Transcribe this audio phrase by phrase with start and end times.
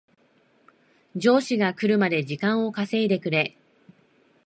[1.15, 3.55] 上司が来るまで時間を稼いでくれ